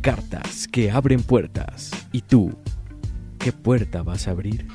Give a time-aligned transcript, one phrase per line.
[0.00, 1.90] Cartas que abren puertas.
[2.12, 2.56] ¿Y tú,
[3.38, 4.66] qué puerta vas a abrir?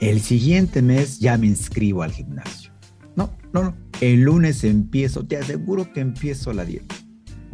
[0.00, 2.72] El siguiente mes ya me inscribo al gimnasio.
[3.14, 3.74] No, no, no.
[4.00, 6.94] El lunes empiezo, te aseguro que empiezo la dieta.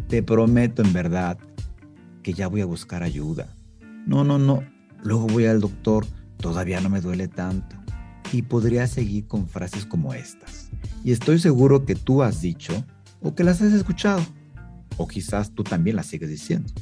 [0.09, 1.39] Te prometo en verdad
[2.23, 3.55] que ya voy a buscar ayuda.
[4.07, 4.65] No, no, no.
[5.03, 6.07] Luego voy al doctor,
[6.39, 7.82] todavía no me duele tanto.
[8.33, 10.71] Y podría seguir con frases como estas.
[11.05, 12.85] Y estoy seguro que tú has dicho
[13.21, 14.25] o que las has escuchado.
[14.97, 16.73] O quizás tú también las sigues diciendo.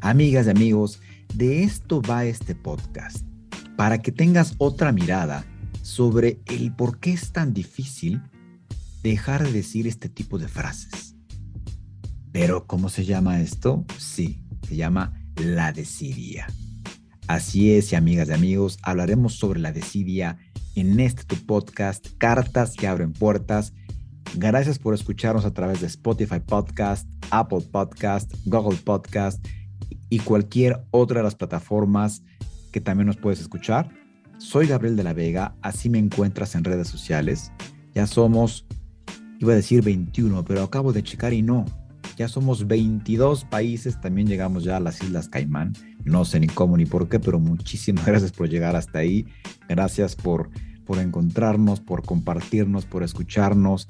[0.00, 1.00] Amigas y amigos,
[1.34, 3.24] de esto va este podcast.
[3.76, 5.44] Para que tengas otra mirada
[5.82, 8.20] sobre el por qué es tan difícil
[9.02, 11.14] dejar de decir este tipo de frases.
[12.32, 13.84] Pero, ¿cómo se llama esto?
[13.98, 16.46] Sí, se llama la desidia.
[17.28, 20.38] Así es, y amigas y amigos, hablaremos sobre la desidia
[20.76, 23.72] en este tu podcast, Cartas que abren puertas.
[24.36, 29.44] Gracias por escucharnos a través de Spotify Podcast, Apple Podcast, Google Podcast
[30.08, 32.22] y cualquier otra de las plataformas
[32.70, 33.90] que también nos puedes escuchar.
[34.38, 37.50] Soy Gabriel de la Vega, así me encuentras en redes sociales.
[37.92, 38.66] Ya somos,
[39.40, 41.64] iba a decir 21, pero acabo de checar y no,
[42.16, 45.74] ya somos 22 países, también llegamos ya a las Islas Caimán.
[46.04, 49.26] No sé ni cómo ni por qué, pero muchísimas gracias por llegar hasta ahí.
[49.68, 50.50] Gracias por,
[50.84, 53.86] por encontrarnos, por compartirnos, por escucharnos.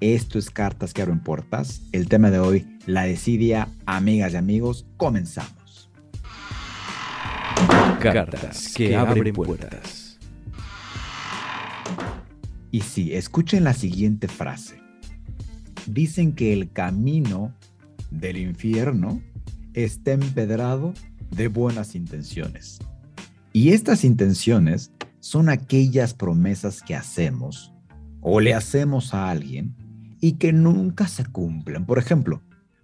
[0.00, 1.82] Esto es Cartas que abren puertas.
[1.92, 5.90] El tema de hoy, la desidia, amigas y amigos, comenzamos.
[8.00, 10.18] Cartas que abren puertas.
[12.70, 14.80] Y sí, escuchen la siguiente frase.
[15.86, 17.52] Dicen que el camino
[18.18, 19.20] del infierno
[19.74, 20.94] está empedrado
[21.30, 22.78] de buenas intenciones.
[23.52, 27.72] Y estas intenciones son aquellas promesas que hacemos
[28.20, 29.74] o le hacemos a alguien
[30.20, 31.86] y que nunca se cumplen.
[31.86, 32.42] Por ejemplo,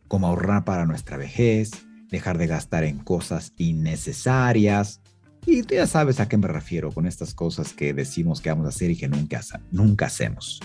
[0.09, 1.71] como ahorrar para nuestra vejez,
[2.11, 5.01] dejar de gastar en cosas innecesarias.
[5.47, 8.67] Y tú ya sabes a qué me refiero con estas cosas que decimos que vamos
[8.67, 9.41] a hacer y que nunca,
[9.71, 10.61] nunca hacemos.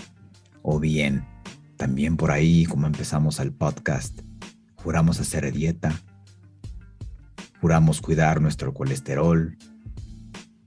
[0.62, 1.24] O bien,
[1.76, 4.20] también por ahí, como empezamos el podcast,
[4.86, 6.00] juramos hacer dieta,
[7.60, 9.58] juramos cuidar nuestro colesterol,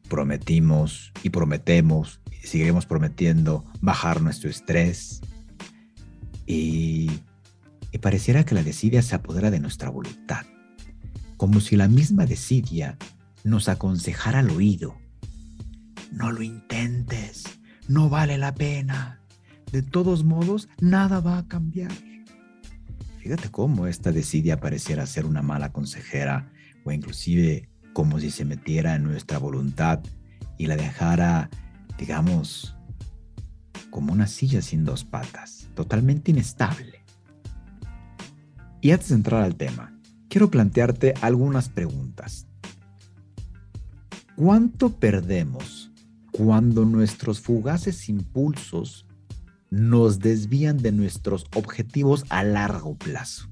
[0.10, 5.22] prometimos y prometemos y seguiremos prometiendo bajar nuestro estrés.
[6.46, 7.10] Y,
[8.02, 10.46] pareciera que la desidia se apodera de nuestra voluntad,
[11.38, 12.98] como si la misma desidia
[13.46, 14.98] nos aconsejara al oído.
[16.12, 17.46] No lo intentes,
[17.88, 19.22] no vale la pena.
[19.72, 22.09] De todos modos, nada va a cambiar.
[23.30, 26.52] Fíjate cómo esta desidia pareciera ser una mala consejera
[26.84, 30.00] o inclusive como si se metiera en nuestra voluntad
[30.58, 31.52] y la dejara,
[32.00, 32.76] digamos,
[33.92, 37.04] como una silla sin dos patas, totalmente inestable.
[38.82, 39.96] Y antes de entrar al tema,
[40.28, 42.48] quiero plantearte algunas preguntas.
[44.36, 45.92] ¿Cuánto perdemos
[46.32, 49.06] cuando nuestros fugaces impulsos
[49.70, 53.50] nos desvían de nuestros objetivos a largo plazo?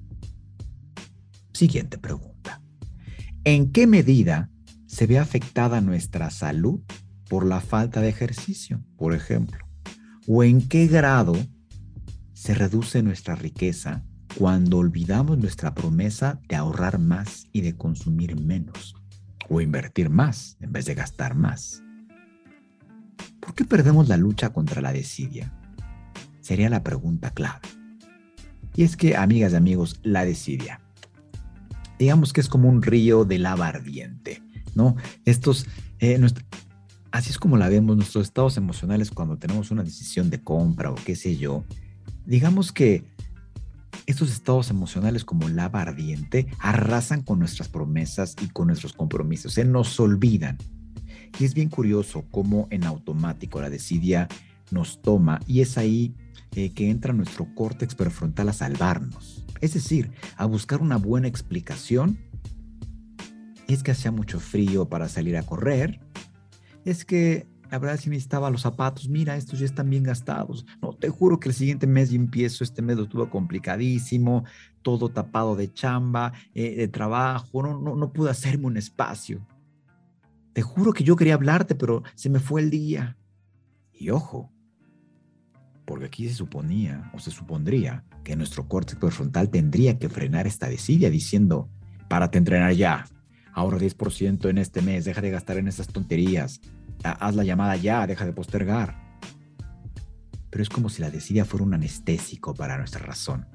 [1.53, 2.61] Siguiente pregunta.
[3.43, 4.49] ¿En qué medida
[4.85, 6.81] se ve afectada nuestra salud
[7.29, 9.65] por la falta de ejercicio, por ejemplo?
[10.27, 11.35] ¿O en qué grado
[12.33, 14.03] se reduce nuestra riqueza
[14.37, 18.95] cuando olvidamos nuestra promesa de ahorrar más y de consumir menos?
[19.49, 21.81] ¿O invertir más en vez de gastar más?
[23.39, 25.53] ¿Por qué perdemos la lucha contra la desidia?
[26.47, 27.67] Sería la pregunta clave.
[28.75, 30.79] Y es que, amigas y amigos, la desidia
[31.99, 34.41] digamos que es como un río de lava ardiente,
[34.75, 34.95] ¿no?
[35.25, 35.65] Estos,
[35.99, 36.19] eh,
[37.11, 40.95] así es como la vemos, nuestros estados emocionales cuando tenemos una decisión de compra o
[40.95, 41.63] qué sé yo,
[42.25, 43.03] digamos que
[44.05, 49.65] estos estados emocionales como lava ardiente arrasan con nuestras promesas y con nuestros compromisos, se
[49.65, 50.57] nos olvidan.
[51.39, 54.27] Y es bien curioso cómo en automático la desidia
[54.71, 56.13] nos toma y es ahí
[56.55, 59.45] eh, que entra nuestro córtex prefrontal a salvarnos.
[59.61, 62.17] Es decir, a buscar una buena explicación.
[63.67, 65.99] Es que hacía mucho frío para salir a correr.
[66.85, 70.65] Es que la verdad sí necesitaba los zapatos, mira, estos ya están bien gastados.
[70.81, 74.45] No, te juro que el siguiente mes ya empiezo, este mes lo estuvo complicadísimo,
[74.81, 79.45] todo tapado de chamba, eh, de trabajo, no, no, no pude hacerme un espacio.
[80.53, 83.17] Te juro que yo quería hablarte, pero se me fue el día.
[83.93, 84.51] Y ojo,
[85.87, 90.67] porque aquí se suponía o se supondría que nuestro córtex prefrontal tendría que frenar esta
[90.67, 91.69] desidia diciendo,
[92.09, 93.05] párate a entrenar ya,
[93.53, 96.59] ahorra 10% en este mes, deja de gastar en esas tonterías,
[97.03, 99.01] haz la llamada ya, deja de postergar.
[100.49, 103.47] Pero es como si la desidia fuera un anestésico para nuestra razón.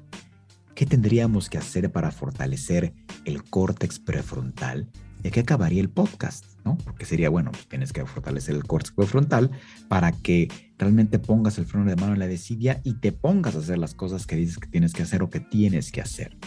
[0.73, 2.95] ¿Qué tendríamos que hacer para fortalecer
[3.25, 4.89] el córtex prefrontal?
[5.23, 6.77] Y aquí acabaría el podcast, ¿no?
[6.83, 9.51] Porque sería, bueno, pues tienes que fortalecer el córtex prefrontal
[9.87, 13.59] para que realmente pongas el freno de mano en la desidia y te pongas a
[13.59, 16.37] hacer las cosas que dices que tienes que hacer o que tienes que hacer.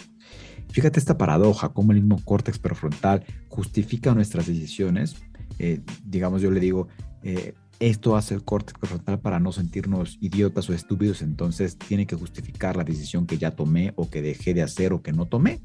[0.71, 5.17] Fíjate esta paradoja, cómo el mismo córtex prefrontal justifica nuestras decisiones
[5.59, 6.89] eh, digamos, yo le digo,
[7.23, 12.17] eh, esto hace el córtex prefrontal para no sentirnos idiotas o estúpidos, entonces tiene que
[12.17, 15.61] justificar la decisión que ya tomé o que dejé de hacer o que no tomé.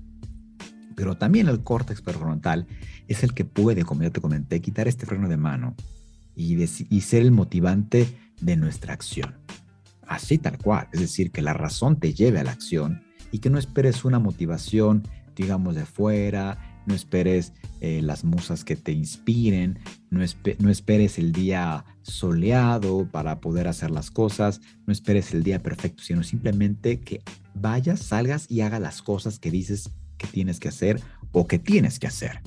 [0.95, 2.67] Pero también el córtex prefrontal
[3.07, 5.75] es el que puede, como ya te comenté, quitar este freno de mano
[6.35, 6.65] y,
[7.01, 8.07] ser el motivante
[8.39, 9.35] de nuestra acción.
[10.07, 13.49] Así tal cual, es decir, que la razón te lleve a la acción y que
[13.49, 15.03] no esperes una motivación,
[15.35, 19.79] digamos, de fuera, no esperes eh, las musas que te inspiren,
[20.09, 20.19] no,
[20.59, 26.03] no, esperes el día soleado para poder hacer las cosas, no esperes el día perfecto,
[26.03, 27.21] sino simplemente que
[27.53, 29.91] vayas, salgas y hagas las cosas que dices
[30.21, 31.01] que tienes que hacer
[31.31, 32.41] o que tienes que hacer.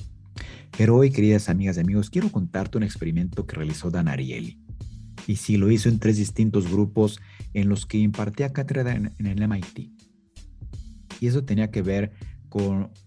[0.77, 4.59] Pero hoy, queridas amigas y amigos, quiero contarte un experimento que realizó Dan Ariely.
[5.27, 7.19] Y sí, lo hizo en tres distintos grupos
[7.53, 9.91] en los que impartía cátedra en, en el MIT.
[11.19, 12.11] Y eso tenía que ver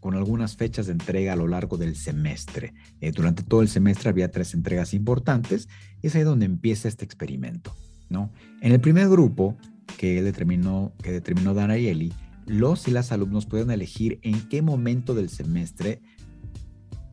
[0.01, 2.75] con, algunas fechas de entrega a lo largo del semestre.
[3.01, 5.71] Eh, durante todo el semestre había tres entregas importantes
[6.03, 7.75] y es ahí donde empieza este experimento.
[8.11, 8.31] ¿no?
[8.61, 9.57] En el primer grupo
[9.97, 12.13] que determinó, que determinó Dana y Eli,
[12.49, 16.01] los y las alumnos pueden elegir en qué momento del semestre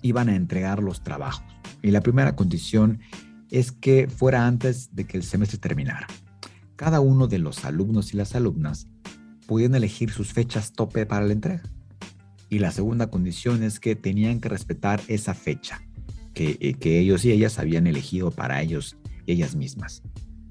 [0.01, 1.45] iban a entregar los trabajos.
[1.81, 2.99] Y la primera condición
[3.51, 6.07] es que fuera antes de que el semestre terminara.
[6.75, 8.87] Cada uno de los alumnos y las alumnas
[9.47, 11.63] podían elegir sus fechas tope para la entrega.
[12.49, 15.81] Y la segunda condición es que tenían que respetar esa fecha
[16.33, 20.03] que, eh, que ellos y ellas habían elegido para ellos y ellas mismas,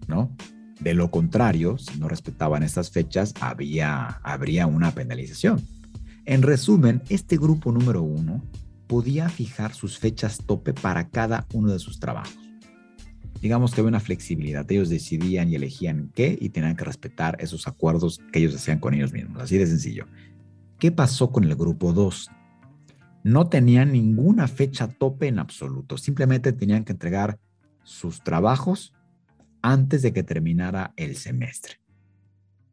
[0.09, 0.35] ¿no?
[0.81, 5.63] De lo contrario, si no respetaban estas fechas, había, habría una penalización.
[6.25, 8.43] En resumen, este grupo número uno
[8.87, 12.39] podía fijar sus fechas tope para cada uno de sus trabajos.
[13.41, 14.71] Digamos que había una flexibilidad.
[14.71, 18.95] Ellos decidían y elegían qué y tenían que respetar esos acuerdos que ellos hacían con
[18.95, 19.43] ellos mismos.
[19.43, 20.07] Así de sencillo.
[20.79, 22.31] ¿Qué pasó con el grupo 2?
[23.23, 27.39] No tenían ninguna fecha tope en absoluto, simplemente tenían que entregar
[27.83, 28.93] sus trabajos
[29.65, 31.81] antes de que terminara el semestre.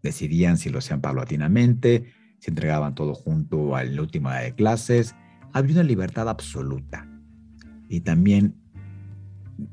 [0.04, 5.16] Decidían si lo hacían paulatinamente, si entregaban todo junto al último día de clases.
[5.54, 7.08] Había una libertad absoluta.
[7.88, 8.56] Y también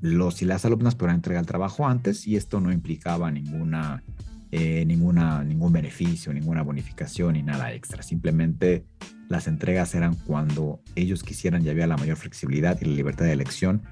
[0.01, 4.05] los y las alumnas podían entregar el trabajo antes y esto no implicaba ninguna
[4.53, 8.03] eh, ninguna, ningún beneficio, ninguna bonificación y nada extra.
[8.03, 8.87] Simplemente
[9.29, 13.33] las entregas eran cuando ellos quisieran y había la mayor flexibilidad y la libertad de
[13.33, 13.83] elección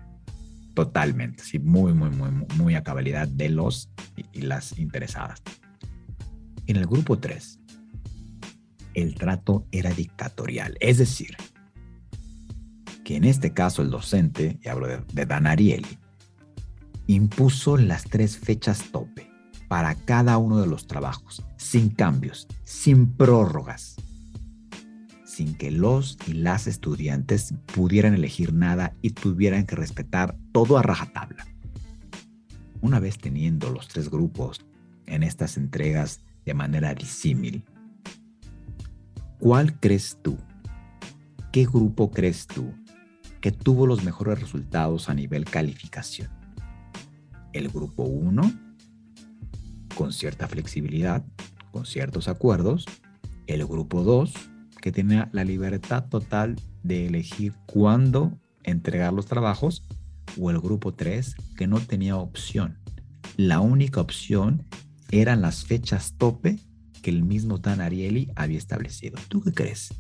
[0.77, 2.29] totalmente, sí, muy, muy, muy,
[2.59, 3.89] muy a cabalidad de los
[4.35, 5.43] y, las interesadas.
[6.67, 7.59] En el grupo 3,
[8.93, 11.35] el trato era dictatorial, es decir,
[13.05, 15.99] que en este caso el docente, y hablo de, de Dan Ariely,
[17.07, 19.31] impuso las tres fechas tope
[19.69, 23.97] para cada uno de los trabajos, sin cambios, sin prórrogas,
[25.25, 30.83] sin que los y las estudiantes pudieran elegir nada y tuvieran que respetar todo a
[30.83, 31.47] rajatabla.
[32.81, 34.65] Una vez teniendo los tres grupos
[35.05, 37.63] en estas entregas de manera disímil,
[39.39, 40.39] ¿cuál crees tú?
[41.53, 42.73] ¿Qué grupo crees tú
[43.43, 46.31] que tuvo los mejores resultados a nivel calificación?
[47.53, 48.51] ¿El grupo 1
[49.95, 51.23] con cierta flexibilidad,
[51.71, 52.87] con ciertos acuerdos.
[53.47, 54.33] El grupo 2,
[54.81, 59.87] que tenía la libertad total de elegir cuándo entregar los trabajos.
[60.39, 62.79] O el grupo 3, que no tenía opción.
[63.37, 64.67] La única opción
[65.11, 66.59] eran las fechas tope
[67.03, 69.19] que el mismo Dan Ariely había establecido.
[69.29, 69.95] ¿Tú qué crees?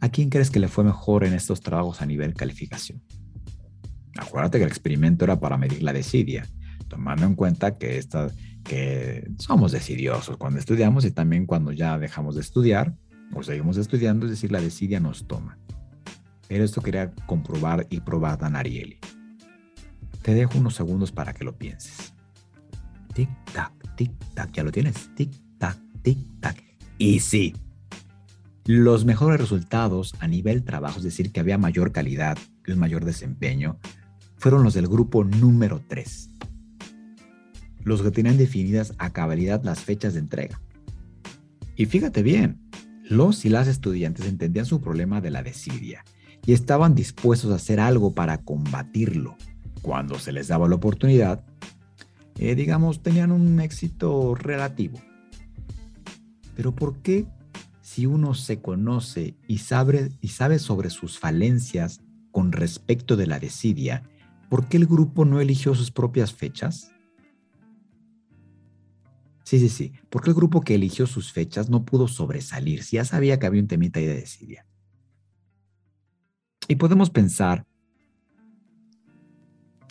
[0.00, 3.02] ¿A quién crees que le fue mejor en estos trabajos a nivel calificación?
[4.18, 6.46] Acuérdate que el experimento era para medir la desidia,
[6.88, 8.30] tomando en cuenta que esta,
[8.64, 12.94] que somos decidiosos cuando estudiamos y también cuando ya dejamos de estudiar
[13.34, 15.58] o seguimos estudiando, es decir, la desidia nos toma.
[16.48, 18.98] Pero esto quería comprobar y probar Dan Ariely.
[20.28, 22.12] Te dejo unos segundos para que lo pienses.
[23.14, 24.52] Tic, tac, tic, tac.
[24.52, 25.08] ¿Ya lo tienes?
[25.14, 26.62] Tic, tac, tic, tac.
[26.98, 27.54] Y sí,
[28.66, 33.06] los mejores resultados a nivel trabajo, es decir, que había mayor calidad y un mayor
[33.06, 33.78] desempeño,
[34.36, 36.28] fueron los del grupo número 3.
[37.84, 40.60] Los que tenían definidas a cabalidad las fechas de entrega.
[41.74, 42.60] Y fíjate bien,
[43.02, 46.04] los y las estudiantes entendían su problema de la desidia
[46.44, 49.38] y estaban dispuestos a hacer algo para combatirlo.
[49.82, 51.44] Cuando se les daba la oportunidad,
[52.38, 55.00] eh, digamos, tenían un éxito relativo.
[56.54, 57.26] Pero ¿por qué
[57.80, 63.40] si uno se conoce y sabe, y sabe sobre sus falencias con respecto de la
[63.40, 64.02] desidia,
[64.48, 66.92] ¿por qué el grupo no eligió sus propias fechas?
[69.44, 69.92] Sí, sí, sí.
[70.10, 73.46] ¿Por qué el grupo que eligió sus fechas no pudo sobresalir si ya sabía que
[73.46, 74.66] había un temita ahí de desidia?
[76.68, 77.64] Y podemos pensar,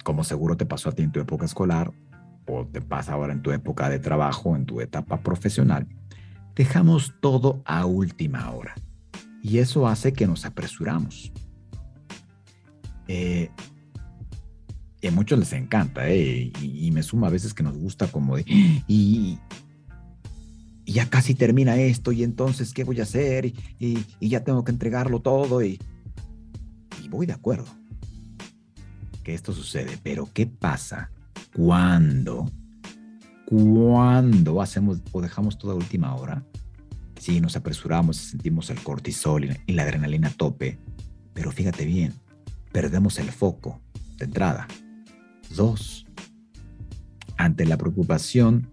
[0.07, 1.91] como seguro te pasó a ti en tu época escolar,
[2.47, 5.85] o te pasa ahora en tu época de trabajo, en tu etapa profesional,
[6.55, 8.73] dejamos todo a última hora.
[9.43, 11.33] Y eso hace que nos apresuramos.
[13.09, 13.49] Eh,
[15.01, 18.37] y a muchos les encanta, eh, y, me suma a veces que nos gusta como
[18.37, 18.45] de,
[18.87, 19.37] y,
[20.85, 23.45] ya casi termina esto, y entonces, ¿qué voy a hacer?
[23.45, 23.53] Y,
[24.21, 25.77] y ya tengo que entregarlo todo, y,
[27.09, 27.76] voy de acuerdo
[29.27, 31.11] que esto sucede, pero ¿qué pasa
[31.53, 32.49] cuando,
[33.45, 36.45] cuando hacemos o dejamos toda última hora?
[37.19, 40.79] Sí, nos apresuramos, sentimos el cortisol y la adrenalina a tope,
[41.33, 42.13] pero fíjate bien,
[42.71, 43.81] perdemos el foco
[44.15, 44.65] de entrada.
[45.53, 46.05] Dos,
[47.35, 48.69] ante la preocupación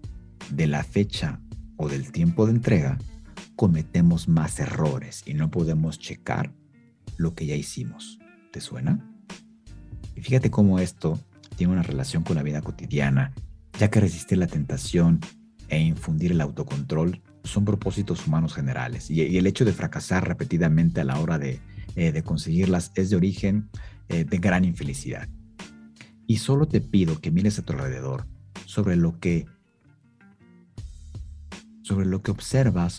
[0.50, 1.40] de la fecha
[1.76, 2.98] o del tiempo de entrega,
[3.56, 6.54] cometemos más errores y no podemos checar
[7.16, 8.20] lo que ya hicimos.
[8.52, 9.13] ¿Te suena?
[10.24, 11.20] Fíjate cómo esto
[11.54, 13.34] tiene una relación con la vida cotidiana,
[13.78, 15.20] ya que resistir la tentación
[15.68, 19.10] e infundir el autocontrol son propósitos humanos generales.
[19.10, 21.60] Y, el hecho de fracasar repetidamente a la hora de,
[21.96, 23.68] eh, conseguirlas es de origen
[24.08, 25.28] eh, de gran infelicidad.
[26.26, 28.26] Y solo te pido que mires a tu alrededor
[28.64, 29.44] sobre lo que
[31.82, 32.98] sobre lo que observas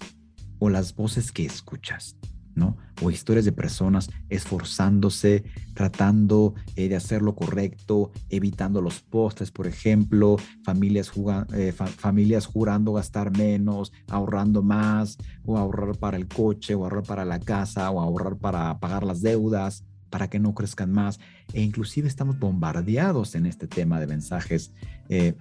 [0.59, 2.17] o las voces que escuchas.
[2.55, 2.77] ¿No?
[3.01, 5.43] O historias de personas esforzándose,
[5.73, 11.11] tratando eh, de hacer lo correcto, evitando los postres, por ejemplo, familias,
[11.53, 17.25] eh, familias jurando gastar menos, ahorrando más, o ahorrar para el coche, o ahorrar para
[17.25, 21.19] la casa, o ahorrar para pagar las deudas para que no crezcan más.
[21.53, 24.71] E inclusive estamos bombardeados en este tema de mensajes
[25.09, 25.33] eh,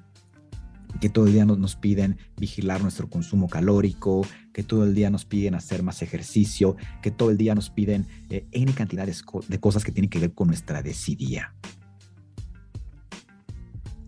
[1.00, 5.24] que todo el día nos, piden vigilar nuestro consumo calórico, que todo el día nos
[5.24, 9.84] piden hacer más ejercicio, que todo el día nos piden eh, N cantidades de cosas
[9.84, 11.54] que tienen que ver con nuestra desidia.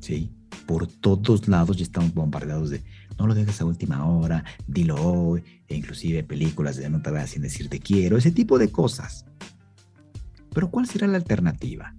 [0.00, 0.33] ¿Sí?
[0.66, 2.83] Por todos lados ya estamos bombardeados de
[3.19, 7.31] no lo dejes a última hora, dilo hoy, e inclusive películas de no te vayas
[7.31, 9.25] sin decir te quiero, ese tipo de cosas.
[10.52, 11.95] Pero ¿cuál será la alternativa?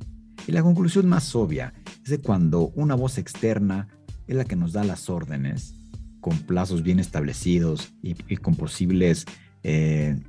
[0.48, 3.88] Y la conclusión más obvia es de cuando una voz externa
[4.28, 5.74] es la que nos da las órdenes
[6.20, 9.26] con plazos bien establecidos y, con posibles,
[9.64, 10.20] eh,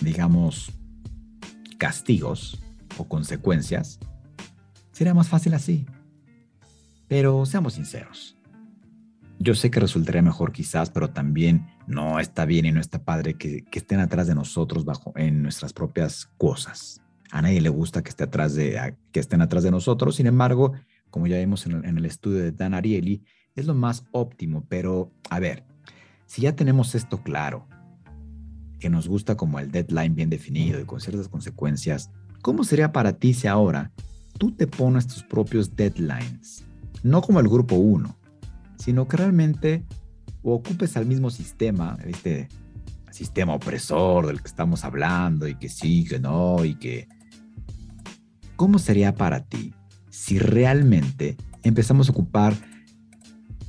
[0.00, 0.72] digamos,
[1.78, 2.60] castigos
[2.98, 3.98] o consecuencias,
[4.92, 5.86] sería más fácil así.
[7.08, 8.36] Pero seamos sinceros.
[9.38, 13.34] Yo sé que resultaría mejor quizás, pero también no está bien y no está padre
[13.34, 17.02] que, estén atrás de nosotros bajo en nuestras propias cosas.
[17.30, 20.16] A nadie le gusta que, esté atrás de, que estén atrás de nosotros.
[20.16, 20.72] Sin embargo,
[21.16, 25.40] como ya vimos en el, estudio de Dan Ariely, es lo más óptimo, pero a
[25.40, 25.64] ver,
[26.26, 27.66] si ya tenemos esto claro,
[28.78, 32.10] que nos gusta como el deadline bien definido y con ciertas consecuencias,
[32.42, 33.92] ¿cómo sería para ti si ahora
[34.36, 36.64] tú te pones tus propios deadlines?
[37.02, 38.14] No como el grupo 1,
[38.76, 39.86] sino que realmente
[40.42, 42.46] ocupes al mismo sistema, este
[43.10, 47.08] sistema opresor del que estamos hablando y que sí, que no y que...
[48.56, 49.72] ¿Cómo sería para ti
[50.16, 52.54] si realmente empezamos a ocupar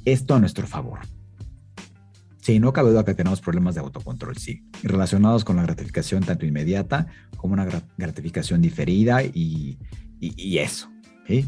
[0.05, 0.99] esto a nuestro favor.
[2.41, 6.45] Sí, no cabe duda que tenemos problemas de autocontrol, sí, relacionados con la gratificación tanto
[6.45, 9.77] inmediata como una gratificación diferida y,
[10.57, 10.89] eso.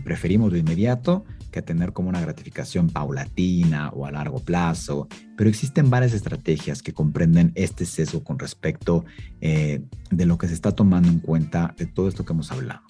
[0.03, 5.89] Preferimos lo inmediato que tener como una gratificación paulatina o a largo plazo, pero existen
[5.89, 9.05] varias estrategias que comprenden este sesgo con respecto
[9.39, 12.81] eh, de lo que se está tomando en cuenta de todo esto que hemos hablado.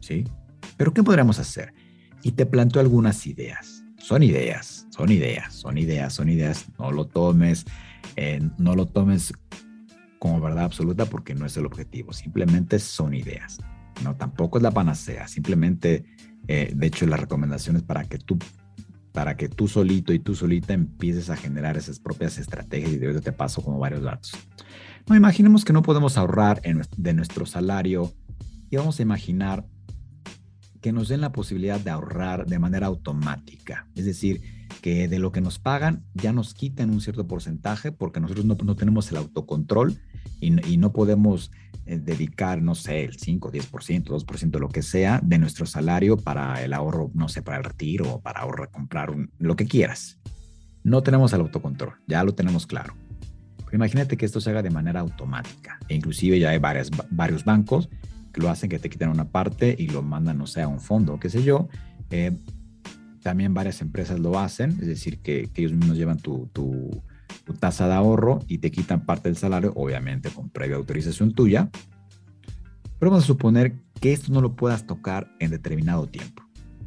[0.00, 0.24] ¿sí?
[0.76, 1.74] Pero ¿qué podríamos hacer?
[2.22, 6.66] Y te planteo algunas ideas son ideas, son ideas, son ideas, son ideas.
[6.76, 7.64] No lo tomes,
[8.16, 9.32] eh, no lo tomes
[10.18, 12.12] como verdad absoluta porque no es el objetivo.
[12.12, 13.58] Simplemente son ideas.
[14.02, 15.28] No, tampoco es la panacea.
[15.28, 16.04] Simplemente,
[16.48, 18.38] eh, de hecho, la recomendación es para que tú
[19.12, 23.20] para que tú solito y tú solita empieces a generar esas propias estrategias y de
[23.20, 24.32] te paso como varios datos.
[25.06, 28.10] No, imaginemos que no podemos ahorrar de nuestro salario
[28.70, 29.66] y vamos a imaginar
[30.82, 33.86] que nos den la posibilidad de ahorrar de manera automática.
[33.94, 34.42] Es decir,
[34.82, 38.56] que de lo que nos pagan ya nos quiten un cierto porcentaje porque nosotros no,
[38.62, 39.96] no tenemos el autocontrol
[40.40, 41.52] y, no podemos
[41.86, 46.62] eh, dedicar, no sé, el 5, 10%, 2%, lo que sea de nuestro salario para
[46.64, 50.18] el ahorro, no sé, para el retiro o para ahorrar, comprar lo que quieras.
[50.82, 52.94] No tenemos el autocontrol, ya lo tenemos claro.
[53.64, 55.78] Pero imagínate que esto se haga de manera automática.
[55.88, 57.88] E inclusive ya hay varias, varios bancos
[58.40, 61.18] lo hacen, que te quitan una parte y lo mandan, no sé, a un fondo,
[61.18, 61.68] qué sé yo.
[62.10, 62.32] Eh,
[63.22, 67.02] también varias empresas lo hacen, es decir, que, ellos mismos llevan tu, tu,
[67.58, 71.70] tasa de ahorro y te quitan parte del salario, obviamente con previa autorización tuya.
[72.98, 76.42] Pero vamos a suponer que esto no lo puedas tocar en determinado tiempo,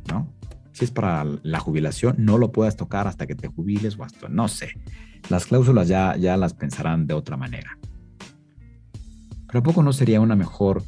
[0.09, 0.33] ¿no?
[0.73, 4.27] Si es para la jubilación, no lo puedas tocar hasta que te jubiles o hasta,
[4.27, 4.69] no sé.
[5.29, 7.77] Las cláusulas ya, ya las pensarán de otra manera.
[9.47, 10.83] Pero ¿a poco no sería una mejor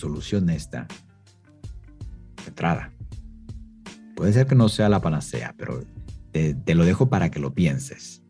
[0.00, 0.88] solución esta?
[2.46, 2.92] Entrada
[4.20, 5.82] Puede ser que no sea la panacea, pero
[6.30, 8.22] te, lo dejo para que lo pienses.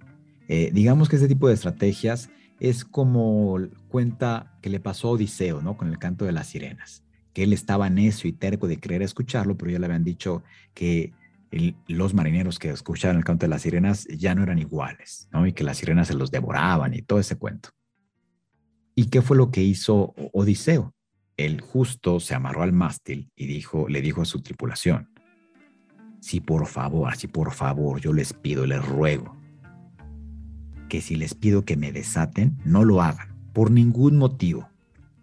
[0.47, 3.59] Eh, digamos que este tipo de estrategias es como
[3.89, 5.77] cuenta que le pasó a Odiseo, ¿no?
[5.77, 9.57] Con el canto de las sirenas, que él estaba necio y terco de querer escucharlo,
[9.57, 11.13] pero ya le habían dicho que
[11.89, 15.45] los marineros que escuchaban el canto de las sirenas ya no eran iguales, ¿no?
[15.45, 17.71] Y que las sirenas se los devoraban y todo ese cuento.
[18.95, 20.95] ¿Y qué fue lo que hizo Odiseo?
[21.41, 25.09] El justo se amarró al mástil y dijo, le dijo a su tripulación,
[26.21, 29.41] si por favor, si por favor, yo les pido, les ruego,
[30.91, 34.69] que si les pido que me desaten, no lo hagan, por ningún motivo.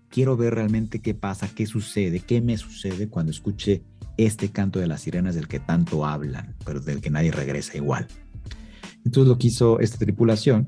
[0.09, 3.83] Quiero ver realmente qué pasa, qué sucede, qué me sucede cuando escuche
[4.17, 8.07] este canto de las sirenas del que tanto hablan, pero del que nadie regresa igual.
[9.05, 10.65] Entonces lo que hizo esta tripulación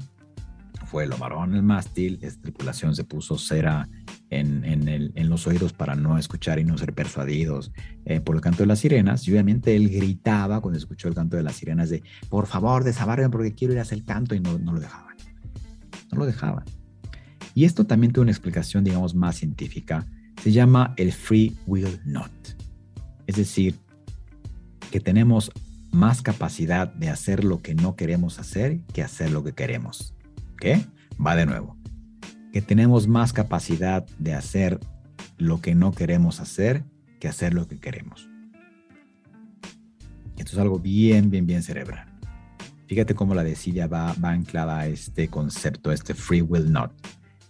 [0.86, 3.90] fue lo amarraron el mástil, esta tripulación se puso cera
[4.30, 7.72] en, los oídos para no escuchar y no ser persuadidos
[8.06, 9.28] eh, por el canto de las sirenas.
[9.28, 13.32] Y obviamente él gritaba cuando escuchó el canto de las sirenas de, por favor, desabarren
[13.32, 15.16] porque quiero ir a hacer el canto y no, no lo dejaban.
[16.12, 16.66] No lo dejaban.
[17.56, 20.06] Y esto también tiene una explicación, digamos, más científica.
[20.42, 22.32] Se llama el free will not.
[23.28, 23.76] Es decir,
[24.92, 25.52] que tenemos
[25.92, 30.14] más capacidad de hacer lo que no queremos hacer que hacer lo que queremos.
[30.60, 30.86] ¿Qué?
[31.24, 31.79] Va de nuevo
[32.52, 34.80] que tenemos más capacidad de hacer
[35.38, 36.84] lo que no queremos hacer
[37.20, 38.30] que hacer lo que queremos.
[40.38, 42.08] Esto es algo bien, bien, bien cerebral.
[42.88, 46.92] Fíjate cómo la desidia va, va anclada a este concepto, a este free will not.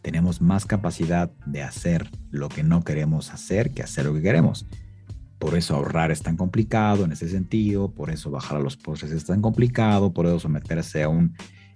[0.01, 4.65] Tenemos más capacidad de hacer lo que no queremos hacer que hacer lo que queremos.
[5.37, 9.11] Por eso ahorrar es tan complicado en ese sentido, por eso bajar a los postres
[9.13, 11.35] es tan complicado, por eso someterse a un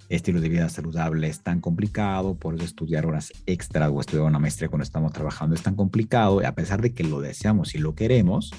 [0.09, 4.39] estilo de vida saludable es tan complicado, por eso estudiar horas extras o estudiar una
[4.39, 7.79] maestría cuando estamos trabajando es tan complicado, y a pesar de que lo deseamos y
[7.79, 8.51] lo queremos,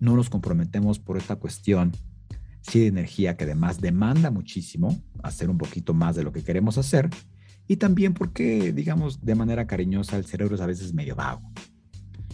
[0.00, 1.92] no nos comprometemos por esta cuestión
[2.60, 6.78] sí de energía que además demanda muchísimo hacer un poquito más de lo que queremos
[6.78, 7.10] hacer
[7.66, 11.50] y también porque, digamos, de manera cariñosa el cerebro es a veces medio vago.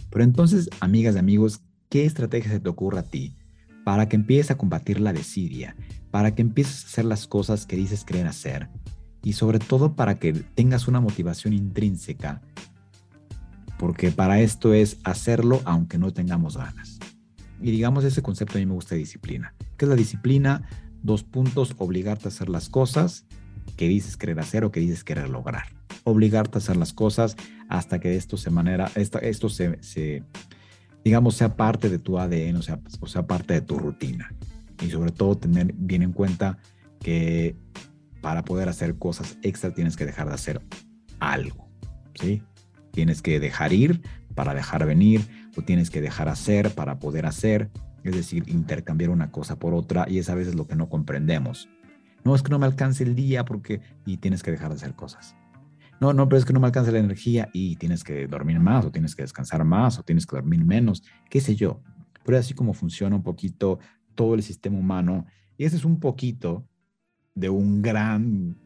[0.09, 3.37] Pero entonces, amigas y amigos, ¿qué estrategia se te ocurre a ti
[3.83, 5.75] para que empieces a combatir la desidia,
[6.11, 8.69] para que empieces a hacer las cosas que dices querer hacer
[9.23, 12.41] y sobre todo para que tengas una motivación intrínseca,
[13.77, 16.99] porque para esto es hacerlo aunque no tengamos ganas.
[17.61, 19.53] Y digamos ese concepto a mí me gusta disciplina.
[19.77, 20.63] ¿Qué es la disciplina?
[21.03, 23.25] Dos puntos, obligarte a hacer las cosas
[23.77, 25.65] que dices querer hacer o que dices querer lograr.
[26.03, 27.37] Obligarte a hacer las cosas
[27.69, 30.23] hasta que esto se manera, esto, esto se
[31.03, 34.33] digamos, sea parte de tu ADN, o sea, o sea, parte de tu rutina.
[34.81, 36.57] Y sobre todo tener bien en cuenta
[36.99, 37.55] que
[38.21, 40.61] para poder hacer cosas extra tienes que dejar de hacer
[41.19, 41.69] algo,
[42.15, 42.43] ¿sí?
[42.91, 44.01] Tienes que dejar ir
[44.35, 45.21] para dejar venir
[45.57, 47.69] o tienes que dejar hacer para poder hacer,
[48.03, 51.69] es decir, intercambiar una cosa por otra y es a veces lo que no comprendemos.
[52.23, 54.93] No es que no me alcance el día porque y tienes que dejar de hacer
[54.93, 55.35] cosas
[56.01, 58.83] no, no, pero es que no me alcanza la energía y tienes que dormir más
[58.85, 61.83] o tienes que descansar más o tienes que dormir menos, qué sé yo.
[62.25, 63.77] Pero así como funciona un poquito
[64.15, 65.27] todo el sistema humano
[65.59, 66.67] y ese es un poquito
[67.35, 68.57] de un gran,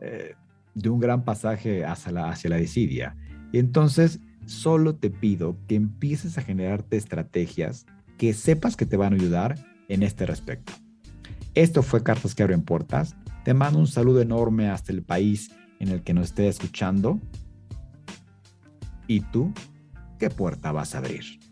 [0.00, 0.34] eh,
[0.74, 3.16] de un gran pasaje hacia la, hacia la desidia.
[3.52, 7.86] Y entonces solo te pido que empieces a generarte estrategias
[8.18, 10.72] que sepas que te van a ayudar en este respecto.
[11.54, 13.14] Esto fue Cartas que abren puertas.
[13.44, 15.52] Te mando un saludo enorme hasta el país
[15.84, 17.20] en el que nos esté escuchando.
[19.06, 19.52] Y tú
[20.18, 21.43] ¿qué puerta vas a abrir?